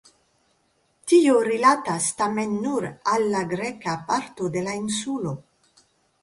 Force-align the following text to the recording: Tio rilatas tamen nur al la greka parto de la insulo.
Tio 1.11 1.35
rilatas 1.47 2.07
tamen 2.21 2.55
nur 2.63 2.87
al 3.13 3.27
la 3.35 3.43
greka 3.53 3.95
parto 4.09 4.49
de 4.57 4.65
la 4.71 4.75
insulo. 4.81 5.37